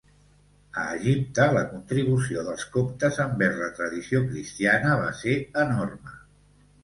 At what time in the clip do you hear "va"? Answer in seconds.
5.03-5.11